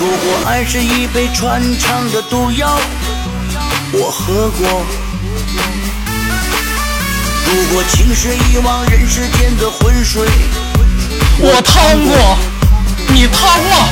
[0.00, 0.16] 如果
[0.46, 2.80] 爱是一杯穿肠的毒药，
[3.92, 4.66] 我喝过；
[7.44, 10.26] 如果情是一汪人世间的浑水，
[11.38, 12.38] 我趟过，
[13.12, 13.88] 你趟过。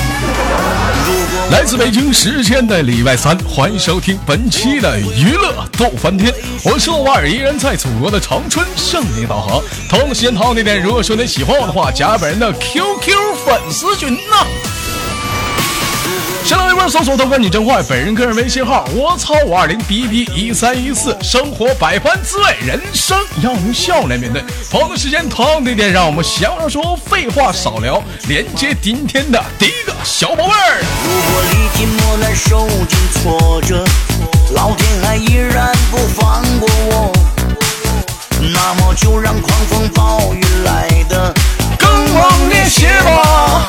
[1.51, 6.33] 来自北京时间的礼拜三，欢迎收听本期的娱乐逗翻天，
[6.65, 9.63] 我是豆瓣依然在祖国的长春向你导航。
[9.91, 13.13] 同时间同样地点，如果说你喜欢我的话，加本人的 QQ
[13.45, 14.47] 粉丝群呐。
[16.49, 21.15] 新浪微博搜索“豆哥你真坏”，本人个人微信号：我操五二零 B B 一三一四。
[21.23, 24.43] 生活百般滋味，人生要用笑来面对。
[24.71, 30.83] 同样的时间，同样地点，让我们闲话说，废话少聊，连接今天的第一个小宝贝儿。
[31.05, 33.85] 如果历尽磨难，受尽挫折，
[34.55, 37.13] 老天还依然不放过我，
[38.41, 41.35] 那么就让狂风暴雨来的
[41.79, 43.69] 更猛烈些吧。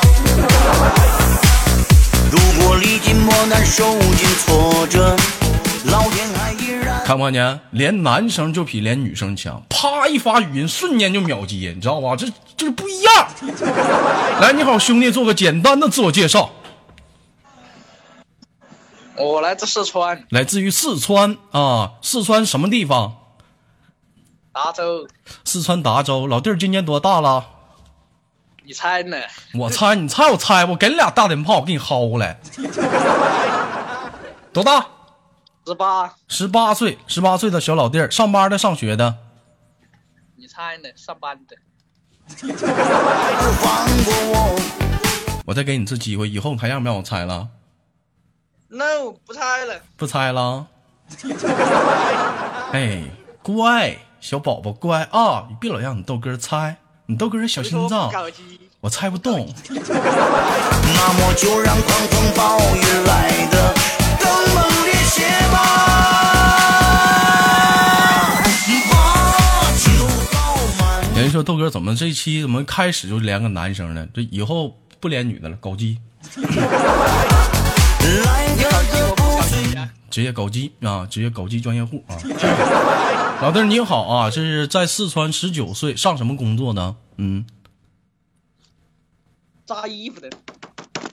[2.80, 5.14] 历尽磨难，受尽挫折，
[5.84, 7.04] 老天还依然。
[7.04, 7.60] 看不看见？
[7.72, 12.16] 连男生就比连女生强，啪一发语音，瞬间就秒接，你知道吧？
[12.16, 13.28] 这这不一样。
[14.40, 16.52] 来，你好，兄弟，做个简单的自我介绍。
[19.16, 23.16] 我来自四川来自于四川啊，四川什么地方？
[24.52, 25.06] 达州，
[25.44, 26.26] 四川达州。
[26.26, 27.44] 老弟儿今年多大了？
[28.70, 29.16] 你猜呢？
[29.54, 32.38] 我猜，你猜，我猜，我给你俩大灯泡，我给你薅过来。
[34.54, 34.86] 多大？
[35.66, 39.16] 十八，十八岁，十八岁的小老弟儿，上班的，上学的。
[40.36, 40.88] 你猜呢？
[40.94, 41.56] 上班的。
[45.44, 47.48] 我，再给你次机会，以后你还让不让我猜了
[48.68, 49.80] ？No，不猜了。
[49.96, 50.68] 不猜了。
[52.70, 53.02] 哎，
[53.42, 55.46] 乖，小宝宝乖啊！
[55.48, 56.76] 你别老让你豆哥猜，
[57.10, 58.08] 你豆哥小心脏
[58.80, 59.52] 我猜不动。
[59.68, 63.74] 那么就让狂风暴雨来的
[64.20, 65.56] 更猛烈些吧。
[71.16, 74.06] 人说豆哥怎么这一期怎么开始就连个男生呢？
[74.14, 75.98] 这以后不连女的了，搞基，
[76.36, 76.44] 来
[78.54, 79.76] 个个不醉
[80.08, 82.14] 职业搞基啊，职业搞基专业户啊。
[83.40, 86.96] 老弟你好啊，这是在四川十九岁，上什么工作呢？
[87.16, 87.46] 嗯
[89.64, 90.28] 扎衣服的，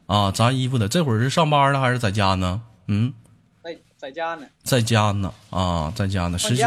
[0.07, 2.61] 啊，扎衣服的，这会儿是上班呢还是在家呢？
[2.87, 3.13] 嗯，
[3.63, 4.45] 在在家呢。
[4.61, 6.37] 在家呢啊，在家呢。
[6.37, 6.65] 十九？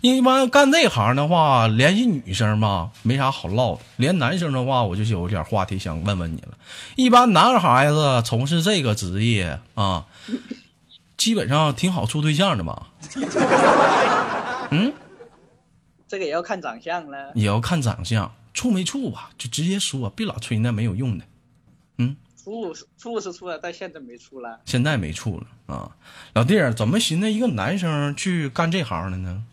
[0.00, 3.82] 一般干这行的话，联系女生吧，没啥好唠的。
[3.98, 6.58] 连男生的话，我就有点话题想问问你了。
[6.96, 10.06] 一般男孩子从事这个职业啊，
[11.16, 12.88] 基本上挺好处对象的吧？
[14.70, 14.92] 嗯，
[16.06, 17.32] 这个也要看长相了。
[17.34, 21.24] 也要看长相，处没处吧，就直接说，别老吹那没有用的。
[21.98, 22.16] 嗯，
[22.98, 24.60] 处是处了，但现在没处了。
[24.64, 25.96] 现在没处了啊，
[26.34, 29.44] 老弟儿，怎么寻思一个男生去干这行的呢？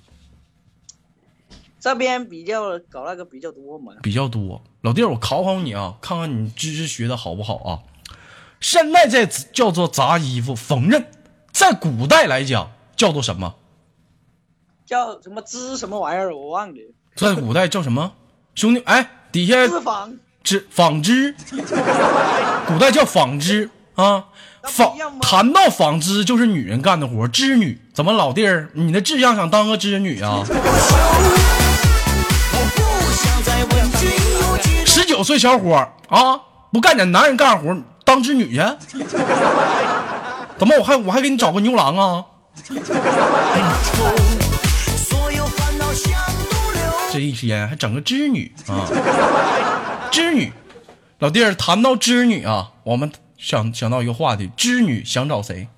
[1.79, 3.93] 这边比较搞那个比较多嘛。
[4.01, 4.63] 比较多。
[4.81, 7.83] 老弟儿，我考考你啊，看看你知识学的好不好啊？
[8.59, 11.05] 现在这叫做砸衣服缝纫，
[11.51, 13.55] 在古代来讲叫做什么？
[14.85, 16.75] 叫什么织什么玩意儿，我忘了。
[17.15, 18.11] 在古代叫什么？
[18.53, 21.35] 兄弟，哎，底下织纺织纺织，
[22.67, 24.25] 古代叫纺织啊。
[24.63, 27.79] 纺谈到纺织就是女人干的活，织女。
[27.93, 30.43] 怎么老弟儿，你的志向想当个织女啊？
[34.85, 36.39] 十九岁小伙儿啊，
[36.73, 39.03] 不干点男人干活，当织女去？
[40.57, 42.25] 怎么我还我还给你找个牛郎啊？
[47.15, 48.85] 这一天还整个织女啊，
[50.11, 50.51] 织女，
[51.19, 55.69] 老弟儿谈到织女啊，我们想想到一个话题，织女想找谁？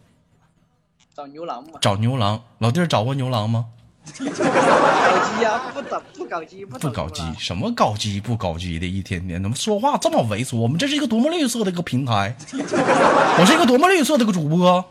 [1.16, 1.74] 找牛郎嘛。
[1.80, 2.42] 找牛郎。
[2.58, 3.66] 老弟儿找过牛郎吗？
[4.18, 10.58] 搞基呀，不搞不搞基，不不搞基什么搞基不搞基的，一天天怎么说话这么猥琐？
[10.58, 14.84] 我们这是一个多么绿色的一个平台，我是一个多么绿色的一个主播，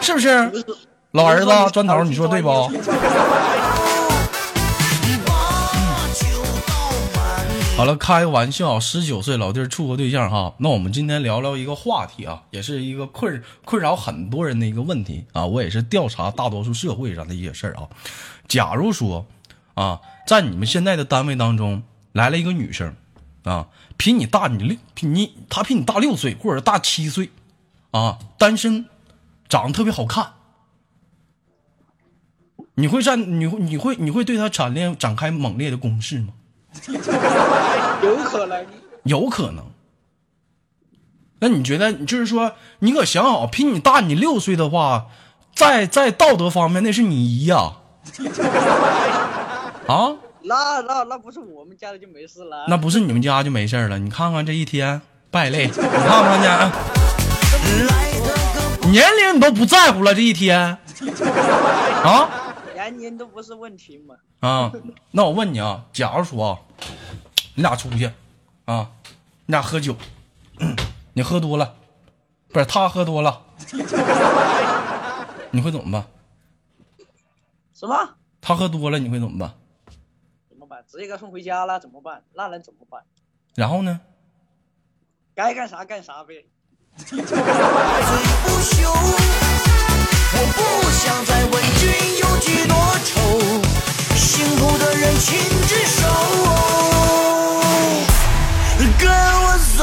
[0.00, 0.64] 是不是？
[1.10, 2.70] 老儿子砖头，你说对不？
[7.76, 10.54] 好了，开个玩笑，十九岁老弟处个对象哈。
[10.60, 15.44] 那我们今天聊聊一个话题啊，也是一个困困扰很多人的一个问题啊。
[15.44, 17.86] 我也是调查大多数社会上的一些事儿啊。
[18.48, 19.26] 假如说
[19.74, 21.82] 啊，在你们现在的单位当中
[22.12, 22.96] 来了一个女生
[23.42, 23.68] 啊，
[23.98, 27.28] 比你大你六，比你她比你大六岁或者大七岁
[27.90, 28.86] 啊，单身，
[29.50, 30.32] 长得特别好看，
[32.76, 36.28] 你会站你会你会你会对她展烈展开猛烈的攻势吗？
[38.02, 38.66] 有可能。
[39.04, 39.64] 有可能。
[41.40, 45.06] 那你觉得，就是说，你可想好，比你大你六岁的话，
[45.54, 47.72] 在在道德方面那是你姨呀、
[49.86, 52.64] 啊，那那那不是我们家的就没事了。
[52.68, 53.98] 那不是你们家就没事了。
[53.98, 55.00] 你看看这一天
[55.30, 56.72] 败类，你看看去，啊
[58.90, 62.28] 年龄你都不在乎了，这一天啊
[62.90, 64.14] 年龄都不是问题嘛。
[64.40, 64.72] 啊，
[65.10, 66.58] 那我问你啊，假如说啊，
[67.54, 68.10] 你俩出去
[68.64, 68.90] 啊，
[69.46, 69.96] 你俩喝酒，
[71.14, 71.76] 你喝多了，
[72.48, 73.42] 不是他喝多了，
[75.50, 76.06] 你会怎么办？
[77.74, 78.16] 什么？
[78.40, 79.54] 他喝多了，你会怎么办？
[80.48, 80.84] 怎么办？
[80.86, 81.80] 直接给他送回家了？
[81.80, 82.22] 怎么办？
[82.34, 83.02] 那能怎么办？
[83.54, 84.00] 然后呢？
[85.34, 86.46] 该干啥干啥呗。
[90.32, 90.58] 我不
[90.90, 91.75] 想再问君有几多愁，
[94.36, 95.34] 幸福的人请
[95.66, 96.06] 举手，
[98.98, 99.82] 跟我走。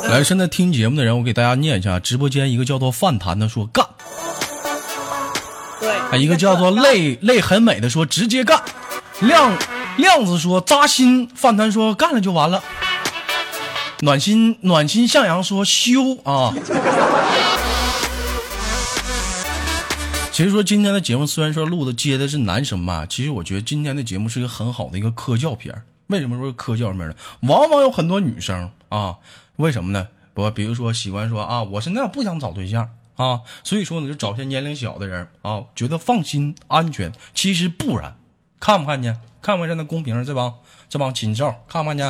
[0.08, 3.86] 来，现在听节目的人，我给大家念一下，直播间一个叫做饭坛的说干，
[5.78, 8.62] 对，啊，一个叫做泪泪很美的说直接干，
[9.20, 9.58] 亮
[9.98, 12.64] 亮子说扎心，饭坛说干了就完了，
[14.00, 16.54] 暖心暖心向阳说修啊。
[20.38, 25.74] 其实说今天的节目虽然说录的接的是男生吧，其实我觉得今天的节目是一个很好的一个科教片
[26.06, 27.14] 为什么说科教片呢？
[27.40, 29.16] 往往有很多女生啊，
[29.56, 30.06] 为什么呢？
[30.34, 37.10] 不，比如说喜欢说啊，我现在不想找对象啊，所以说呢就找些年龄小的人啊，觉得放心安全。
[37.34, 38.14] 其实不然，
[38.60, 39.18] 看不看见？
[39.42, 40.54] 看不看见那公屏上这帮
[40.88, 41.52] 这帮禽兽？
[41.68, 42.08] 看不看见？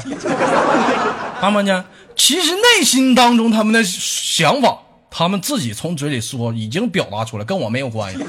[1.41, 1.83] 看不看见？
[2.15, 8.25] 其实内心当中他们的想法，他们自己从嘴里说已经表达出来，跟我没有关系。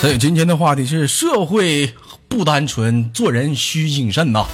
[0.00, 1.92] 所以今天的话题是社会
[2.28, 4.46] 不单纯，做人需谨慎呐。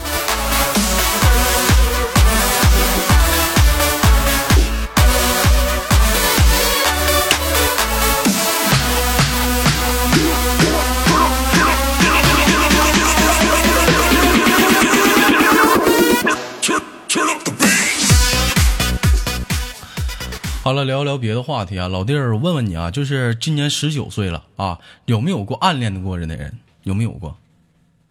[20.72, 26.50] 好了，聊一聊别的话题啊，老弟儿，我问问你啊，就是今年十九岁了啊，有没有过暗恋的过人的人？
[26.84, 27.36] 有没有过？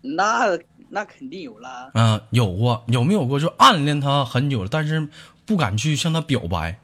[0.02, 0.60] 那
[0.90, 1.90] 那肯定有啦。
[1.96, 3.40] 嗯、有过，有没有过？
[3.40, 5.10] 就暗恋他很久了，但是
[5.44, 6.78] 不敢去向他表白。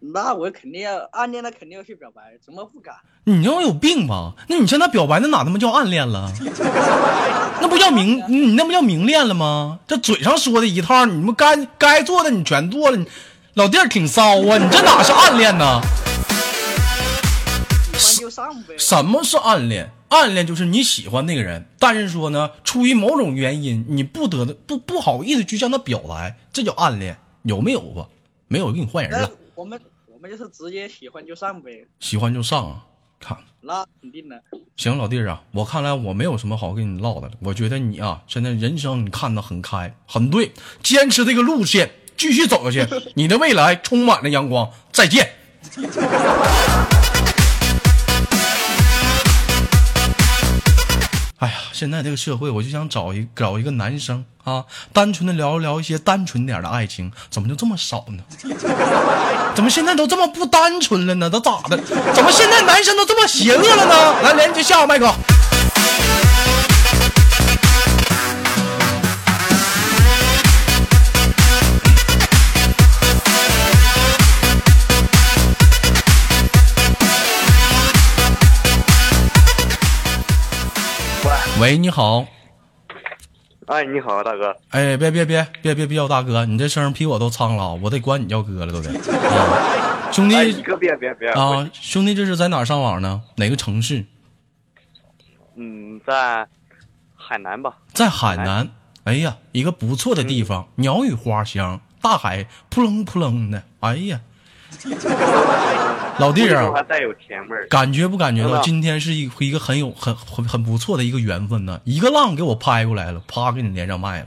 [0.00, 2.94] 那我肯定要暗恋，他肯定要去表白，怎么不敢？
[3.24, 4.34] 你要有病吧？
[4.50, 6.30] 那你向他表白，那哪他妈叫暗恋了？
[7.62, 9.80] 那不叫明，你那不叫明恋了吗？
[9.86, 13.06] 这嘴上说的一套，你们该该做的你全做了，你
[13.54, 15.80] 老弟儿挺骚啊，你这哪是暗恋呢？
[17.98, 18.78] 喜欢就上呗。
[18.78, 19.90] 什么是暗恋？
[20.08, 28.06] 暗恋就是你喜欢那个人，但是说呢，出于某种原因，你不得的不不好意思去向他表白，这叫暗恋，有没有吧？
[28.46, 29.28] 没有，给你换人了。
[29.56, 32.84] 我们我们就是直接喜欢就上呗，喜欢就上啊，
[33.18, 33.36] 看。
[33.60, 34.40] 那肯定的。
[34.76, 37.34] 行，老弟儿啊，我看来我没有什么好跟你唠的了。
[37.40, 40.52] 我觉得你啊，现在人生你看得很开，很对，
[40.82, 42.86] 坚持这个路线，继续走下去，
[43.16, 44.68] 你的未来充满了阳光。
[44.92, 45.32] 再见。
[51.38, 58.22] 哎呀，现在这个社会，我就想找一找一个男生啊，单纯的聊一聊一些单纯点的爱情，怎么就这么少呢？
[59.56, 61.30] 怎么现在都这么不单纯了呢？
[61.30, 61.78] 都咋的？
[62.12, 64.22] 怎么现在男生都这么邪恶了呢？
[64.24, 65.10] 来，连接下个麦克。
[81.60, 82.26] 喂，你好。
[83.66, 84.56] 哎，你好，大哥。
[84.70, 88.90] 哎，别别别别别别叫大哥，你这声比我都苍老，我得管你叫哥了都得。
[88.90, 93.20] 啊、兄弟哎，你可别别别啊，兄弟，这是在哪儿上网呢？
[93.36, 94.06] 哪个城市？
[95.56, 96.48] 嗯，在
[97.14, 97.76] 海南吧。
[97.92, 98.70] 在海南。
[99.04, 103.62] 哎呀，一个不错的地方，鸟语花香，大海扑棱扑棱的。
[103.80, 104.18] 哎呀，
[106.20, 107.66] 老弟儿啊，还带有甜味儿。
[107.68, 111.80] 感觉不感觉到今天是一一个很有很很很不错的一个缘分呢？
[111.84, 114.26] 一个浪给我拍过来了，啪给你连上麦了。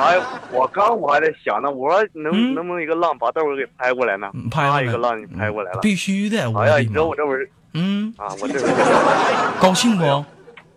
[0.00, 0.20] 哎，
[0.50, 4.28] 我刚我还在想呢，我说能、嗯能不能一个浪把豆儿给拍过来呢？
[4.34, 5.78] 嗯拍过来啪一个浪给拍过来了。
[5.80, 10.02] 必须的，我哎呀，你知道我这会儿嗯，啊，我这会儿高兴不？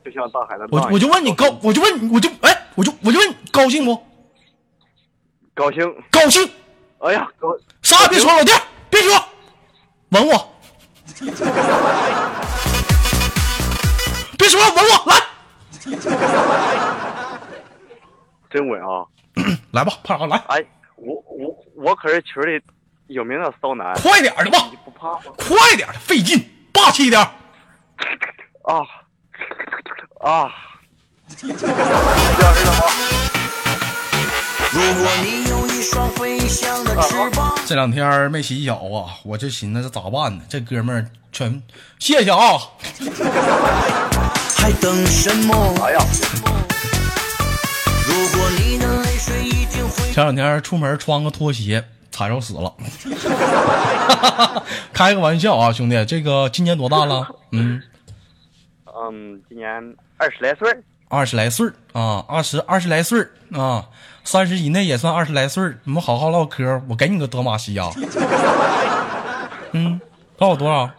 [0.06, 4.00] 就像大海的我我就问你高，我就问你，我就哎，我就我就问你高兴不？
[5.56, 5.96] 高兴。
[6.12, 6.48] 高兴，
[7.00, 7.50] 哎呀，高
[7.82, 9.16] 啥也别说，老弟儿别说，
[10.16, 10.56] 吻我。
[14.38, 15.14] 别说了，吻我来，
[18.50, 19.06] 真稳啊！
[19.72, 20.64] 来吧，胖子来，哎，
[20.96, 22.62] 我我我可是群里
[23.08, 25.34] 有名的骚男，快点的吧，你不怕吗？
[25.38, 27.22] 快点的，费劲，霸气一点。
[27.22, 28.80] 啊
[30.22, 30.50] 啊！
[34.72, 36.35] 如果你有一双飞
[37.66, 40.44] 这两天没洗脚啊，我就寻思这咋办呢？
[40.48, 41.62] 这哥们儿全
[42.00, 42.58] 谢谢啊，
[44.56, 45.54] 还等什么？
[45.84, 46.00] 哎呀，
[48.08, 52.74] 如果你的泪水已经回前两天出门穿个拖鞋踩着死了，
[54.94, 57.28] 开个玩笑啊，兄弟，这个今年多大了？
[57.52, 57.82] 嗯，
[58.86, 59.68] 嗯，今年
[60.18, 63.88] 二十来岁儿，二十来岁儿啊，二十二十来岁儿啊，
[64.24, 65.80] 三十以内也算二十来岁儿。
[65.84, 67.90] 你们好好唠嗑，我给你个德玛西亚。
[69.72, 70.00] 嗯，
[70.38, 70.90] 到我多少？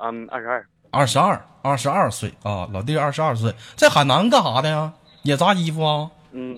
[0.00, 4.92] 嗯，二十二，二十二，二十二岁啊，老弟二十二岁，在海南干啥的呀？
[5.22, 6.10] 也扎衣服啊？
[6.32, 6.56] 嗯，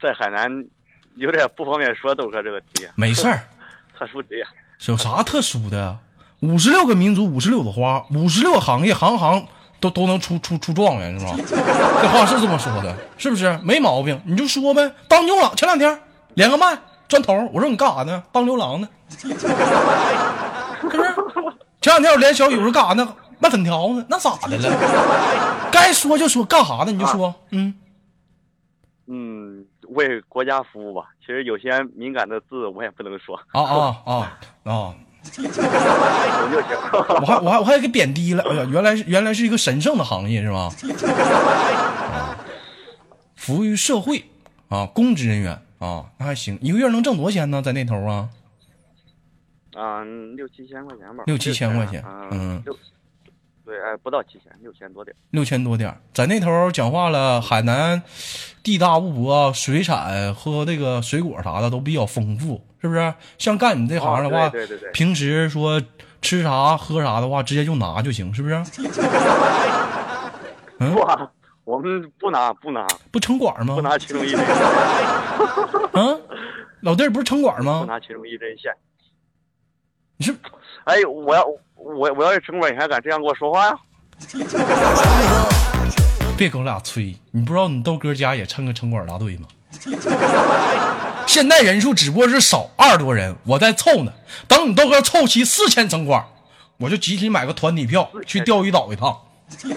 [0.00, 0.64] 在海南
[1.16, 3.48] 有点不方便说豆哥这个题，没事儿，
[3.98, 4.44] 特殊职业。
[4.86, 5.98] 有啥特殊的？
[6.40, 9.48] 五十六个民族，五十六朵花，五十六个行业，行行
[9.80, 11.32] 都都能出出出状元，是吧？
[12.02, 13.58] 这话是这么说的，是不是？
[13.62, 14.90] 没毛病，你就说呗。
[15.08, 15.98] 当牛郎，前两天
[16.34, 16.76] 连个麦
[17.08, 18.22] 砖头，我说你干啥呢？
[18.32, 18.88] 当牛郎呢？
[19.08, 19.46] 是不是？
[21.80, 23.14] 前两天我连小雨说干啥呢？
[23.38, 24.04] 卖粉条呢？
[24.08, 25.68] 那咋的了？
[25.70, 26.92] 该说就说，干啥呢？
[26.92, 27.74] 你就说，嗯。
[29.08, 31.04] 嗯，为国家服务吧。
[31.20, 34.94] 其实有些敏感的字我也不能说，啊啊啊 啊！
[37.20, 40.70] 我还我还我还给贬低了，哎呀，原来是原来是一个神圣的行业是吧？
[42.12, 42.36] 啊
[43.36, 44.24] 服务于社会
[44.68, 47.62] 啊，公职人员啊，那还行，一个月能挣多少钱呢？
[47.62, 48.28] 在那头啊，
[49.74, 50.02] 啊，
[50.36, 51.22] 六七千块钱吧。
[51.26, 52.76] 六七千块钱啊嗯六，
[53.64, 55.18] 对，哎，不到七千，六千多点儿。
[55.30, 57.40] 六千多点儿在那头讲话了。
[57.40, 58.02] 海南
[58.64, 63.12] 地大物博，水产和这个水果啥的都比较丰富，是不是？
[63.38, 65.82] 像干你这行的话，哦对对对对平时说
[66.22, 68.54] 吃啥喝啥的话，直接就拿就行，是不是？
[70.78, 71.30] 嗯不啊，
[71.64, 73.82] 我们不拿不拿不城管吗不？
[73.82, 74.38] 拿其中一针，
[75.92, 76.16] 啊，
[76.80, 77.86] 老弟儿不是城管吗不？
[77.86, 78.72] 拿其中一针线。
[80.18, 80.34] 你是
[80.84, 83.76] 哎，我要我我要是城管，你还敢这样跟我说话呀？
[86.36, 89.46] 别跟我俩吹，你不知道你豆哥家也称个城管大队吗？
[91.36, 94.12] 现在人数只不过是少二十多人，我在凑呢。
[94.48, 96.24] 等你豆哥凑齐四千城管，
[96.78, 99.14] 我就集体买个团体票去钓鱼岛一趟。
[99.68, 99.70] 应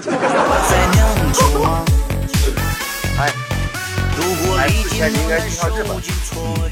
[5.28, 5.98] 该，去趟日本。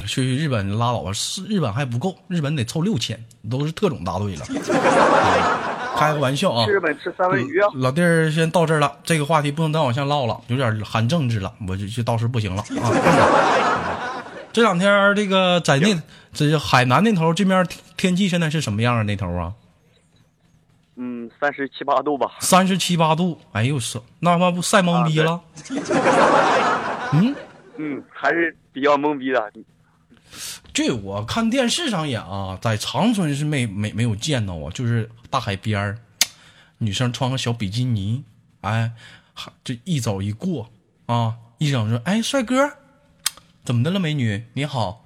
[0.08, 4.46] 去日本拉倒吧，是日本还不够，日本得凑六千，都是特种大队了。
[6.00, 6.66] 开个玩笑啊！
[6.66, 7.68] 去日本吃三文鱼啊！
[7.74, 13.77] 老弟儿先到这儿了，这个话题不能再往下唠了，有点含政治了，我就就到时不行了啊。
[14.58, 16.02] 这两天这个在那
[16.34, 19.04] 这海南那头这面天天气现在是什么样啊？
[19.04, 19.54] 那头啊，
[20.96, 22.38] 嗯，三十七八度吧。
[22.40, 25.40] 三十七八度，哎呦是，那他妈不晒懵逼了？
[27.14, 27.36] 嗯，
[27.76, 29.54] 嗯，还是比较懵逼的。
[30.74, 36.00] 这我看电视上演啊，在长春是没没没有见到啊，就是大海边儿，
[36.80, 38.24] 女生穿个小比基尼，
[38.62, 38.92] 哎，
[39.36, 40.68] 还这一走一过
[41.06, 42.72] 啊，一整说，哎，帅哥，
[43.68, 44.46] 怎么的了，美女？
[44.54, 45.04] 你好，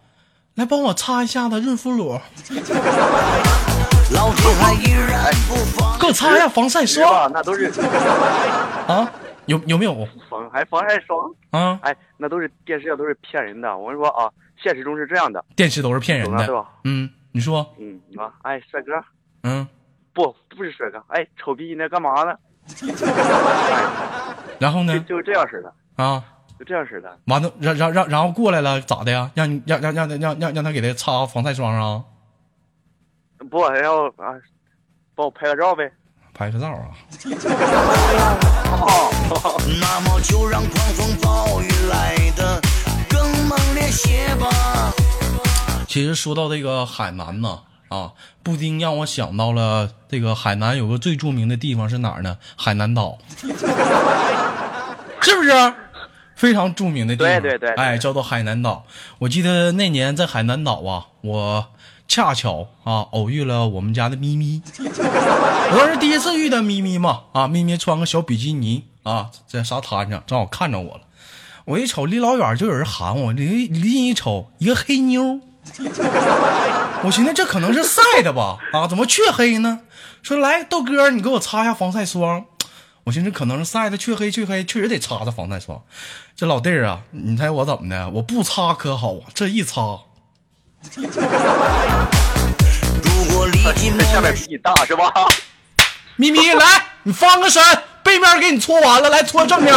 [0.53, 2.11] 来帮我擦一下子润肤乳，
[4.13, 7.27] 老天还依然不放给我擦一下防晒霜吧？
[7.33, 7.65] 那都是
[8.87, 9.11] 啊，
[9.47, 11.17] 有有没有防还防晒霜。
[11.49, 11.79] 啊？
[11.81, 13.75] 哎，那都是电视上都是骗人的。
[13.75, 14.29] 我跟你说啊，
[14.61, 15.43] 现实中是这样的。
[15.55, 18.91] 电视都是骗人的是吧，嗯，你说，嗯，啊，哎，帅哥，
[19.41, 19.67] 嗯，
[20.13, 22.35] 不，不是帅哥，哎，丑逼，你在干嘛呢？
[24.59, 24.99] 然后呢？
[24.99, 26.23] 就是这样式的，啊，
[26.61, 27.17] 就这样式的。
[27.25, 29.31] 完了，然然然然后过来了，咋的呀？
[29.33, 32.03] 让你让让让让让让他给他擦防晒霜啊？
[33.49, 34.37] 不，还要啊，
[35.15, 35.91] 帮我拍个照呗。
[36.35, 36.93] 拍个照啊？
[39.81, 42.61] 那么就让狂风暴雨来的
[43.09, 44.47] 更猛烈些吧。
[45.87, 48.11] 其实说到这个海南呢，啊，
[48.43, 52.37] 布丁让我想到了这个海南有个最著名的地方是哪儿呢？
[52.55, 53.17] 海南岛，
[55.21, 55.73] 是不是？
[56.41, 58.83] 非常著名的地方，对对对对哎，叫做海南岛。
[59.19, 61.67] 我记得那年在海南岛啊，我
[62.07, 71.01] 恰巧啊偶遇了我们家的咪咪， 我当时第一次遇到咪咪嘛，啊，咪咪穿个小比基尼啊，在沙滩上正好看着我了，
[71.65, 75.39] 我一瞅离老远就有人喊我，离离近一瞅，一个黑妞
[77.03, 78.57] 我寻思这可能是晒的吧？
[78.74, 79.81] 啊，怎么黢黑呢？
[80.24, 82.45] 说来豆哥，你给我擦一下防晒霜。
[83.03, 85.81] 我寻思可能是晒的黢黑黢黑，确实得擦擦防晒霜。
[86.36, 88.10] 这老弟儿啊，你猜我怎么的？
[88.12, 90.00] 我不擦可好啊，这一擦，
[90.91, 91.01] 这
[94.05, 95.12] 下面比你大是吧？
[96.15, 97.63] 咪咪来，你翻个身，
[98.03, 99.74] 背面给你搓完了，来搓正面。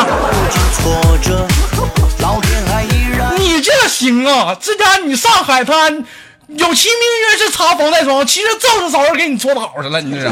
[3.38, 4.54] 你这行啊？
[4.61, 6.04] 这家你上海滩
[6.49, 6.99] 有其名
[7.31, 10.31] 曰是擦防晒霜，其实就是找人给你搓倒去了，你这是。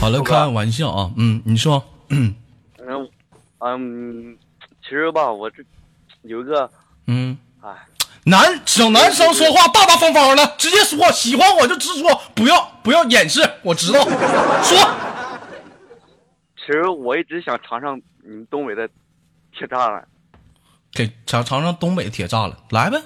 [0.00, 2.34] 好了，开玩笑啊，嗯，你说，嗯
[3.58, 4.36] 嗯，
[4.82, 5.64] 其实吧，我这
[6.22, 6.70] 有一个，
[7.06, 7.70] 嗯，哎，
[8.24, 14.04] 男小男生说话大大方方的，直接说，喜欢我就直说，不要不要掩饰，我知道，
[14.62, 14.78] 说。
[16.58, 18.88] 其实我一直想尝尝你们东北的
[19.52, 20.06] 铁栅栏。
[20.92, 23.02] 给尝尝尝东北铁栅栏，来呗，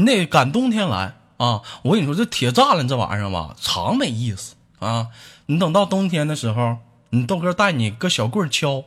[0.00, 1.60] 你得赶冬天来啊！
[1.82, 5.08] 我跟你说，这铁栅栏这玩意儿吧，长没意思啊！
[5.46, 6.76] 你等到冬天的时候，
[7.10, 8.84] 你豆哥带你搁小棍儿敲，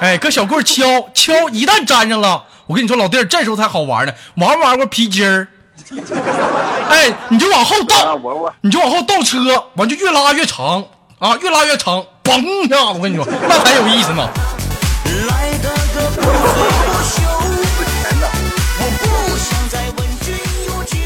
[0.00, 4.14] 哎，搁小棍儿敲敲，一旦粘上了，我跟你说，老弟儿，这时候才好玩呢。
[4.36, 5.48] 玩没玩过皮筋儿？
[6.88, 10.82] 哎，你就往后啊，倒，你就往后倒车，完就越拉越长
[11.18, 14.26] 啊，越拉越长，嘣一下子，我跟你说，那才有意思呢。
[15.28, 16.85] 来个个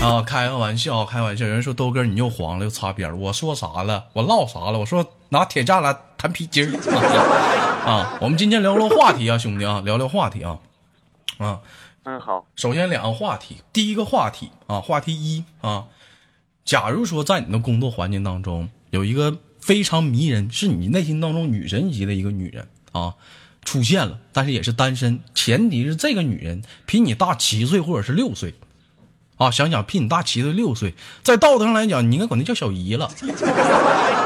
[0.01, 1.47] 啊，开个玩笑，开玩笑。
[1.47, 4.07] 有人说豆哥你又黄了，又擦边儿我说啥了？
[4.15, 4.79] 我唠啥了？
[4.79, 6.73] 我说拿铁栅栏弹皮筋儿
[7.85, 8.19] 啊 啊！
[8.23, 10.59] 我们今天聊聊话题啊，兄弟啊，聊聊话题啊
[11.37, 11.61] 啊！
[12.05, 15.85] 嗯好，首先两个话题，第一个话题啊，话题一啊，
[16.65, 23.17] 假如说在你的工作环境当中有一个非常迷人，是你内心当中女神级的一个女人啊
[23.67, 28.55] 出现了，但是也是单身，前提是这个女人比你大七岁或者是六岁。
[29.41, 33.07] 啊，想想比你大七岁六岁，在道德上来讲，你应该管她叫小姨了。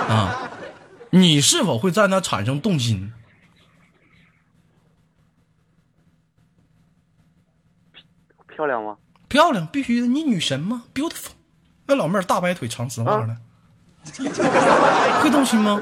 [0.09, 0.51] 啊，
[1.11, 3.13] 你是否会在那产生动心？
[8.49, 8.97] 漂亮吗？
[9.29, 11.31] 漂亮，必须的，你女神吗？beautiful，
[11.87, 13.37] 那老妹儿大白腿长丝袜的，
[15.23, 15.81] 会动心吗？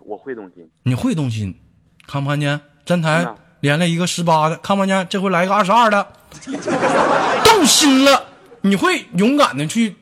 [0.00, 0.70] 我会动心。
[0.82, 1.58] 你会动心，
[2.06, 2.60] 看不看见？
[2.84, 5.08] 站台连了一个十八的，看不看见？
[5.08, 6.06] 这回来一个二十二的，
[7.46, 8.26] 动心了，
[8.60, 9.96] 你会勇敢的去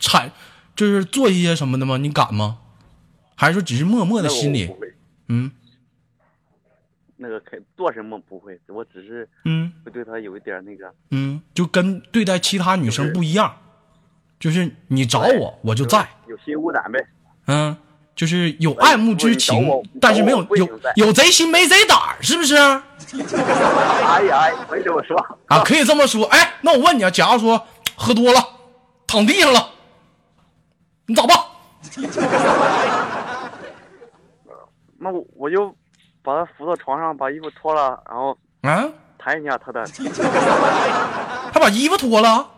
[0.00, 0.32] 产，
[0.74, 1.98] 就是做一些什么的吗？
[1.98, 2.60] 你敢吗？
[3.36, 4.74] 还是说只是默默的心里
[5.28, 5.50] 嗯
[7.18, 10.90] 那个肯做什么不会，我只是嗯会对他有一点那个。
[11.10, 13.54] 嗯，就跟对待其他女生不一样，
[14.40, 16.08] 就是你找我，我就在。
[16.28, 17.06] 有心无胆呗。
[17.46, 17.76] 嗯，
[18.14, 19.66] 就是有爱慕之情
[20.00, 22.54] 但是没有有有贼心没贼胆儿，是不是？
[22.56, 22.82] 啊，
[24.06, 25.16] 哎呀，哎，可以这么说。
[25.64, 26.24] 可以这么说。
[26.26, 28.40] 哎，那我问你啊，假如说喝多了，
[29.06, 29.70] 躺地上了，
[31.06, 31.36] 你咋办？
[34.98, 35.74] 那我我就
[36.22, 39.84] 把他扶到床上，把衣服脱了，然后啊，弹一下他的。
[41.52, 42.48] 他把衣服脱了，啊，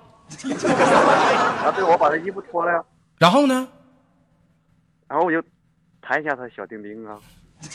[1.75, 2.83] 对，我把他衣服脱了呀，
[3.19, 3.67] 然后呢？
[5.15, 5.41] 然后我就
[6.03, 7.17] 弹一下他小丁丁啊。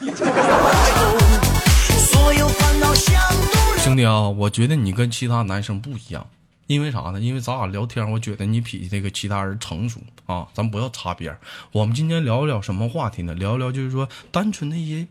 [3.78, 6.28] 兄弟啊，我觉得你跟其他男生不一样，
[6.68, 7.20] 因为啥呢？
[7.22, 10.46] 因为咱俩聊天，我觉得你比这个其他人成熟啊。
[10.54, 11.40] 咱不要擦边儿。
[11.72, 13.34] 我们今天聊一聊什么话题呢？
[13.36, 15.08] 聊一聊就是说单纯的一些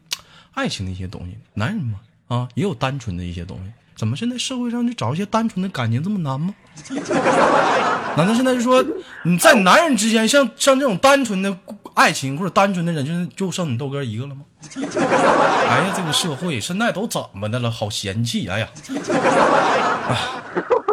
[0.52, 1.38] 爱情的一些东西。
[1.54, 3.72] 男人嘛，啊，也有单纯的一些东西。
[3.96, 6.54] 怎么现在社会上就找一些单纯的感情这么难吗？
[8.16, 8.84] 难道现在就说
[9.24, 11.50] 你在男人之间，像像这种单纯的
[11.98, 14.44] 爱情或者单纯的人，就是就剩你豆哥一个了吗？
[14.70, 17.68] 哎呀，这个社会现在都怎么的了？
[17.68, 18.48] 好嫌弃！
[18.48, 18.68] 哎呀，
[20.08, 20.16] 哎，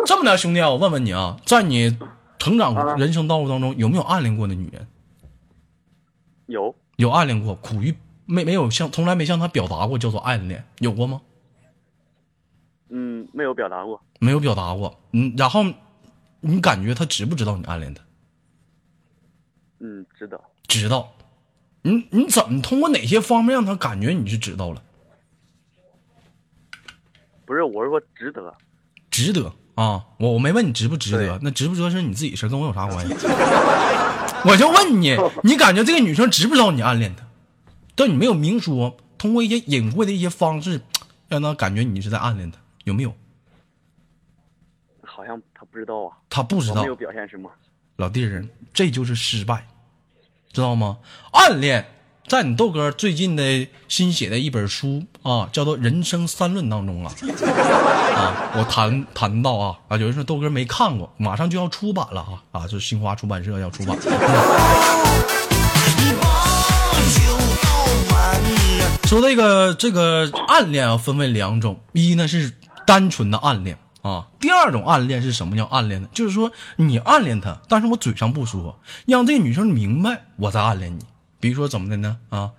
[0.08, 1.96] 这么的，兄弟啊，我问问你啊，在你
[2.40, 4.88] 成长啊人生道路当中，有没有暗恋过的女人？
[6.48, 11.22] 有，有暗恋过，苦于没没有向从来没向她表达过叫做暗恋，有过吗？
[12.90, 14.02] 嗯，没有表达过。
[14.20, 15.00] 没有表达过。
[15.12, 15.64] 嗯，然后
[16.42, 18.02] 你感觉她知不知道你暗恋她？
[19.82, 20.42] 嗯，知道。
[20.68, 21.14] 知道。
[21.82, 24.82] 你你怎么通过哪些方面让他感觉你是知道了？
[27.46, 28.54] 不是，我是说值得。
[29.12, 30.04] 值得啊！
[30.18, 33.14] 我我没问你值不值得，那值不值得是你自己事，跟我有啥关系？
[34.50, 37.24] 我就问你， 你感觉这个女生值不知道你暗恋她？
[37.96, 40.82] 但你没有明说，通过一些隐晦的一些方式，
[41.28, 43.14] 让她感觉你是在暗恋她，有没有？
[45.04, 47.50] 好像他不知道啊，他不知道没有表现什么。
[47.96, 49.66] 老弟儿，这就是失败，
[50.56, 50.98] 知道吗？
[51.34, 51.86] 暗恋
[52.26, 57.12] 在你豆哥最近的新写的一本书啊，叫做《人生三论》当中啊，
[58.16, 63.98] 啊，我谈谈到啊啊，有人说豆哥没看过，马上就要出版了啊啊，就是新华出版社要出版。
[69.04, 72.54] 说这个这个暗恋啊，分为两种，一呢是
[72.88, 76.08] 单纯的暗恋啊，第二种暗恋是什么叫暗恋呢？
[76.14, 81.04] 就是说你暗恋她，但是我嘴上不说，让这个女生明白我在暗恋你。
[81.40, 82.18] 比如说怎么的呢？
[82.30, 82.52] 啊，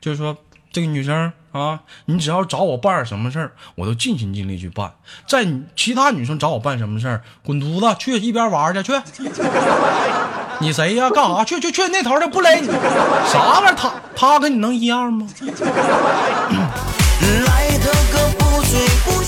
[0.00, 0.36] 就是说
[0.70, 4.94] 这个女生啊，你只要找我办点什么事儿，我都尽心尽力去办。
[5.26, 8.92] 在其他女生找我办什么事儿，滚犊子去一边玩去去。
[10.60, 11.10] 你谁呀？
[11.10, 11.44] 干啥？
[11.44, 12.68] 去去去，那头的不勒你，
[13.26, 13.74] 啥玩意儿？
[13.74, 15.26] 他他跟你能一样吗？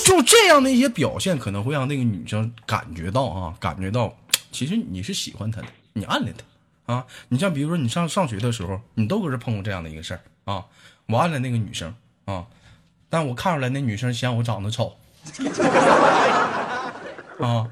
[0.04, 4.14] 就这样的一些表现，可能会让那个女生感觉到啊，感觉到
[4.52, 7.06] 其实你是喜欢她的，你暗恋她啊。
[7.28, 10.66] 你像比如说你上上学的时候，你都搁这碰过这样的一个事儿啊。
[11.06, 11.94] 我暗恋那个女生
[12.26, 12.44] 啊，
[13.08, 14.94] 但我看出来那女生嫌我长得丑
[17.40, 17.68] 啊。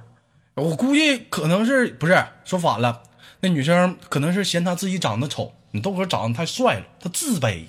[0.54, 3.02] 我估计可能是不是说反了，
[3.40, 7.64] 那女生可能是嫌她自己长得丑，你豆哥长得太帅了，她自卑。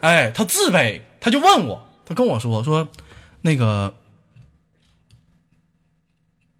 [0.00, 2.88] 哎，她自卑，她就问我，她跟我说说，
[3.42, 3.94] 那个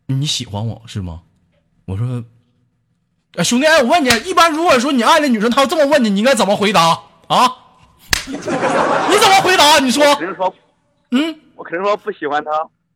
[0.07, 1.23] 你喜欢我是吗？
[1.87, 2.25] 我说，
[3.35, 7.53] 哎，兄弟，哎，我问你，一般如果说你爱的女生，她要这么问你，你应该怎么回答啊？
[8.31, 9.81] 你怎么回答？
[9.81, 10.55] 你说，肯定说，
[11.11, 12.53] 嗯，我肯定说不喜欢她。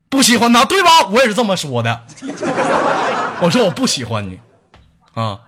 [0.09, 1.09] 不喜欢她，对吧？
[1.09, 2.07] 我也是这么说的。
[3.43, 4.39] 我说我不喜欢你，
[5.15, 5.41] 啊。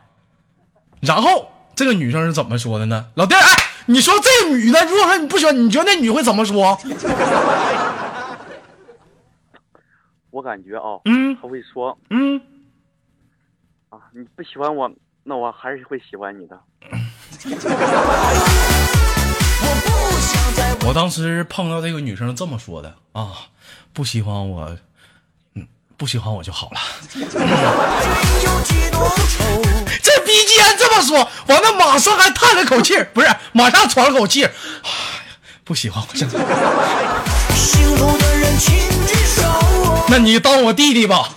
[0.99, 3.11] 然后这个女生是怎么说的呢？
[3.15, 3.43] 老弟，哎，
[3.87, 6.77] 你说这女的，如果说你不喜欢，你觉得那女会怎么说？
[10.31, 12.41] 我感觉啊，嗯她会说嗯，
[13.89, 14.91] 啊，你不喜欢我，
[15.23, 16.61] 那我还是会喜欢你的。
[20.87, 23.33] 我当时碰到这个女生这么说的啊，
[23.93, 24.77] 不喜欢我，
[25.55, 26.77] 嗯，不喜欢我就好了。
[30.37, 30.45] 有几多愁？
[30.45, 34.53] 这逼竟然这么说，完了马上还叹了口气， 不是，马上喘了口气，哎呀，
[35.65, 36.39] 不喜欢我真的。
[37.55, 38.75] 幸福的人请
[39.07, 39.43] 举手。
[40.09, 41.31] 那你当我弟弟吧。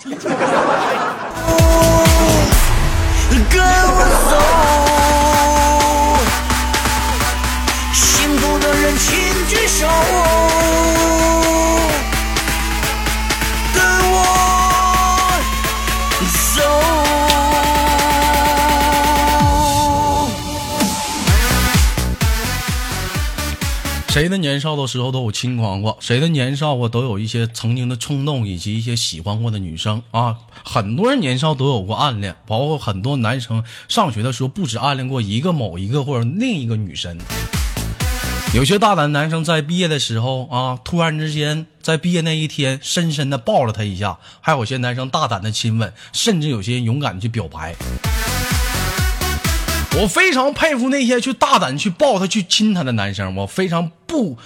[24.40, 30.36] 年少的时候都有轻狂过，谁的年少过都有一些曾经的冲动以及一些喜欢过的女生啊。
[30.64, 37.18] 很多人年少都有过暗恋，包括很多男生上学的时候不止暗恋过一个某一个或者另一个女生。
[38.54, 47.76] 有些大胆男生在毕业的时候啊，突然之间在毕业那一天深深的抱了她一下，还有些男生大胆的亲吻，甚至有些勇敢的去表白。
[50.02, 54.38] 我非常佩服那些去大胆去抱她、去亲她的男生，我非常不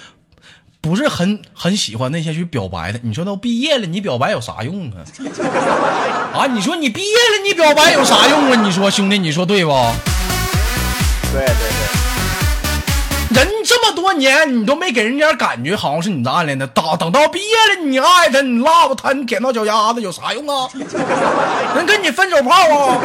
[0.82, 3.00] 不是很很喜欢那些去表白的。
[3.04, 5.06] 你说都毕业了，你表白有啥用啊？
[6.34, 8.62] 啊，你说你毕业了，你表白有啥用啊？
[8.64, 9.72] 你说兄弟，你说对不？
[11.32, 11.54] 对对
[13.36, 20.68] 对，人这么多年，你都没给人家感觉好像是你的暗恋的，等等到毕业了，你爱他，你拉不他，你舔到脚丫子有啥用啊？
[21.76, 22.98] 人跟你分手炮啊！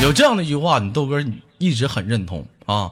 [0.00, 2.90] 有这样的一句话，你豆哥你一直很认同啊。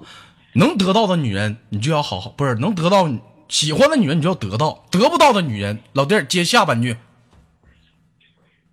[0.55, 3.09] 能得到的女人，你就要好好，不是能得到
[3.49, 6.97] 喜欢的女人，你就要得到；得不到的女人，老弟儿接下半句，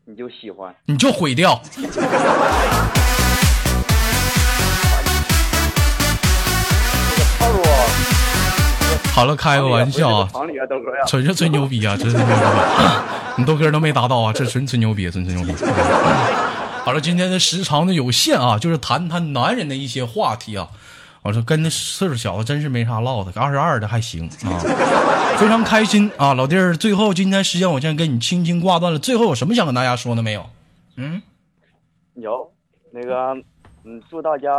[0.05, 0.73] 你就喜欢。
[0.85, 1.61] 你就毁掉。
[9.13, 10.29] 好了，开个玩笑啊。
[11.07, 12.41] 纯是吹牛逼啊，真是吹牛逼！
[13.37, 15.53] 你豆哥都没达到啊，这纯吹牛逼，纯吹牛逼。
[16.83, 20.67] 好了，今天的时长呢有限啊，就是谈谈男人的一些话题啊。
[21.21, 24.59] 我说跟那岁数小的真是没啥唠的，二十二的还行啊，
[25.37, 26.75] 非常开心啊，老弟儿。
[26.75, 30.45] 最后今天时间我先跟你轻轻挂断了，最后有什么想跟大家说的没有？
[30.97, 31.21] 嗯，
[32.15, 32.51] 有
[32.91, 33.33] 那个，
[33.85, 34.51] 嗯，祝大家，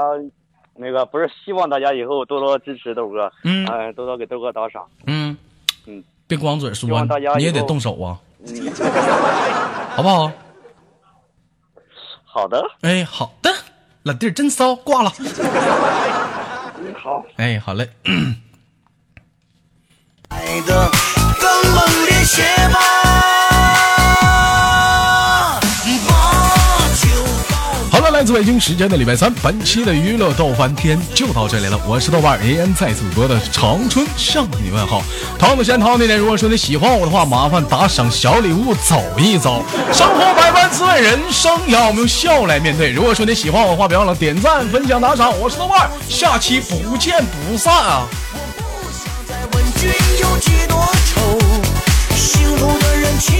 [0.76, 5.36] 那个不是希望大家以后多多支持豆哥，嗯呃多多给豆哥打赏，嗯
[5.84, 6.88] 嗯，别光嘴说
[7.36, 8.72] 你也得动手啊，嗯，
[9.94, 10.32] 好不好？
[12.34, 13.48] 好的，哎，好的，
[14.02, 15.10] 老弟儿真骚，挂了。
[17.00, 17.88] 好，哎，好嘞。
[20.30, 20.90] 爱的
[21.40, 22.42] 更猛烈些
[22.72, 22.80] 吧，
[28.14, 31.76] 来自北京时间的礼拜三本期的娱乐逗翻天就到这里了。
[31.84, 35.02] 我是豆瓣 AM，在祖国的长春向你问好。
[35.36, 39.64] 唐子贤唐那天如果说你喜欢我的话麻烦打赏小礼物走一走。
[39.92, 45.36] 生活百般滋味人生要我们用笑来面对如果说你喜欢我的话别忘了点赞分享打赏。
[45.40, 48.06] 我是豆瓣下期不见不散啊。
[48.32, 53.34] 我不想再问君有几多愁的人情